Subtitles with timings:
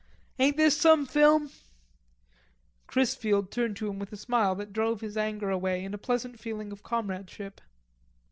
[0.39, 1.51] "Ain't this some film?"
[2.87, 6.39] Chrisfield turned to him with a smile that drove his anger away in a pleasant
[6.39, 7.61] feeling of comradeship.